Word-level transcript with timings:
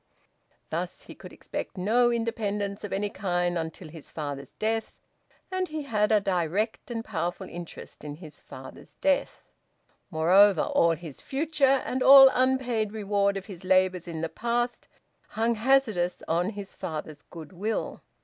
Thus 0.71 1.03
he 1.03 1.13
could 1.13 1.31
expect 1.31 1.77
no 1.77 2.09
independence 2.09 2.83
of 2.83 2.91
any 2.91 3.11
kind 3.11 3.55
until 3.55 3.87
his 3.87 4.09
father's 4.09 4.49
death, 4.53 4.91
and 5.51 5.67
he 5.67 5.83
had 5.83 6.11
a 6.11 6.19
direct 6.19 6.89
and 6.89 7.05
powerful 7.05 7.47
interest 7.47 8.03
in 8.03 8.15
his 8.15 8.41
father's 8.41 8.95
death. 8.95 9.43
Moreover, 10.09 10.63
all 10.63 10.95
his 10.95 11.21
future, 11.21 11.83
and 11.85 12.01
all 12.01 12.31
unpaid 12.33 12.91
reward 12.93 13.37
of 13.37 13.45
his 13.45 13.63
labours 13.63 14.07
in 14.07 14.21
the 14.21 14.27
past, 14.29 14.87
hung 15.27 15.53
hazardous 15.53 16.23
on 16.27 16.49
his 16.49 16.73
father's 16.73 17.21
goodwill. 17.21 18.01